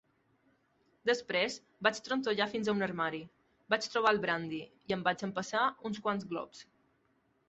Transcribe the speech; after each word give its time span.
Després 1.09 1.57
vaig 1.87 1.99
trontollar 2.07 2.47
fins 2.53 2.69
a 2.71 2.75
un 2.77 2.81
armari, 2.85 3.19
vaig 3.73 3.85
trobar 3.97 4.13
el 4.15 4.21
brandi 4.23 4.63
i 4.89 4.97
em 4.97 5.05
vaig 5.09 5.25
empassar 5.29 5.67
uns 5.91 6.01
quants 6.07 6.27
glops. 6.33 6.63